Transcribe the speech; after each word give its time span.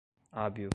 hábil 0.33 0.69